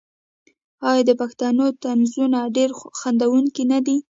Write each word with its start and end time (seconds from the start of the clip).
آیا 0.89 1.03
د 1.09 1.11
پښتنو 1.21 1.65
طنزونه 1.83 2.39
ډیر 2.55 2.69
خندونکي 2.99 3.63
نه 3.71 3.79
دي؟ 3.85 3.97